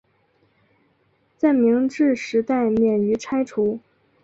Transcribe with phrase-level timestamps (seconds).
[1.37, 3.79] 在明治时代免于拆除。